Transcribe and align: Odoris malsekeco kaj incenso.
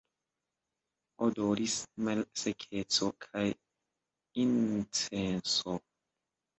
Odoris 1.25 1.75
malsekeco 2.09 3.13
kaj 3.29 3.47
incenso. 4.49 5.81